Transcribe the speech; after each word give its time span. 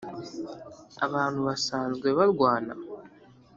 abantu 1.05 1.39
basanzwe 1.47 2.07
barwana? 2.17 2.73